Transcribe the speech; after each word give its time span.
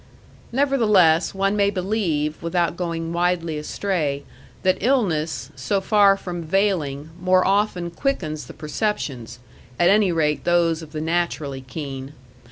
Nevertheless, 0.51 1.35
one 1.35 1.55
may 1.55 1.69
believe, 1.69 2.41
without 2.41 2.75
going 2.75 3.13
widely 3.13 3.59
astray, 3.59 4.23
that 4.63 4.79
illness, 4.81 5.51
so 5.55 5.79
far 5.79 6.17
from 6.17 6.41
veiling, 6.41 7.11
more 7.19 7.45
often 7.45 7.91
quickens 7.91 8.47
the 8.47 8.53
perceptions 8.53 9.37
at 9.77 9.89
any 9.91 10.11
rate 10.11 10.43
those 10.43 10.81
of 10.81 10.91
the 10.91 11.01
naturally 11.01 11.61
keen. 11.61 12.13